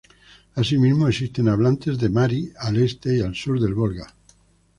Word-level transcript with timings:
Asimismo 0.55 1.07
existen 1.07 1.47
hablantes 1.47 1.99
de 1.99 2.09
mari 2.09 2.51
al 2.59 2.77
este 2.77 3.17
y 3.17 3.21
al 3.21 3.35
sur 3.35 3.59
del 3.61 3.75
Volga. 3.75 4.11